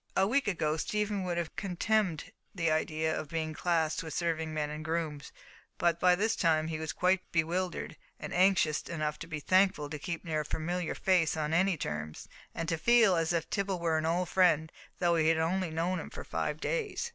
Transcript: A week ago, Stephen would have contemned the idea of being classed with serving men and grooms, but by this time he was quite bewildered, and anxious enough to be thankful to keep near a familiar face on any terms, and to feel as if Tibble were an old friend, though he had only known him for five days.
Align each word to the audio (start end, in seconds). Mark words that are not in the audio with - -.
A 0.17 0.25
week 0.25 0.47
ago, 0.47 0.77
Stephen 0.77 1.23
would 1.25 1.37
have 1.37 1.55
contemned 1.55 2.31
the 2.55 2.71
idea 2.71 3.15
of 3.15 3.29
being 3.29 3.53
classed 3.53 4.01
with 4.01 4.15
serving 4.15 4.51
men 4.51 4.71
and 4.71 4.83
grooms, 4.83 5.31
but 5.77 5.99
by 5.99 6.15
this 6.15 6.35
time 6.35 6.69
he 6.69 6.79
was 6.79 6.91
quite 6.91 7.21
bewildered, 7.31 7.95
and 8.19 8.33
anxious 8.33 8.81
enough 8.81 9.19
to 9.19 9.27
be 9.27 9.39
thankful 9.39 9.91
to 9.91 9.99
keep 9.99 10.25
near 10.25 10.39
a 10.41 10.45
familiar 10.45 10.95
face 10.95 11.37
on 11.37 11.53
any 11.53 11.77
terms, 11.77 12.27
and 12.55 12.67
to 12.69 12.79
feel 12.79 13.15
as 13.15 13.31
if 13.31 13.47
Tibble 13.51 13.77
were 13.77 13.99
an 13.99 14.07
old 14.07 14.27
friend, 14.29 14.71
though 14.97 15.15
he 15.17 15.27
had 15.27 15.37
only 15.37 15.69
known 15.69 15.99
him 15.99 16.09
for 16.09 16.23
five 16.23 16.59
days. 16.59 17.07